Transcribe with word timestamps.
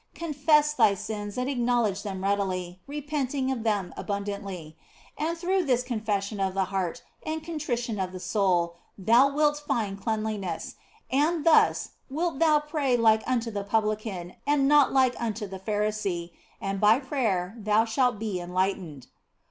Confess 0.15 0.73
thy 0.73 0.95
sins 0.95 1.37
and 1.37 1.47
acknowledge 1.47 2.01
them 2.01 2.23
readily, 2.23 2.81
repenting 2.87 3.51
of 3.51 3.61
them 3.61 3.93
abundantly. 3.95 4.75
And 5.15 5.37
through 5.37 5.65
this 5.65 5.83
confession 5.83 6.39
of 6.39 6.55
the 6.55 6.65
heart 6.73 7.03
and 7.23 7.43
contrition 7.43 7.99
of 7.99 8.11
the 8.11 8.19
soul 8.19 8.77
thou 8.97 9.29
wilt 9.29 9.57
find 9.59 10.01
cleanliness, 10.01 10.73
and 11.11 11.45
thus 11.45 11.89
wilt 12.09 12.39
thou 12.39 12.57
pray 12.61 12.97
like 12.97 13.21
unto 13.27 13.51
the 13.51 13.63
publican 13.63 14.37
and 14.47 14.67
not 14.67 14.91
like 14.91 15.13
unto 15.21 15.45
the 15.45 15.59
Pharisee, 15.59 16.31
and 16.59 16.81
by 16.81 16.97
prayer 16.97 17.53
thou 17.59 17.85
shalt 17.85 18.17
be 18.17 18.39
enlightened. 18.41 19.05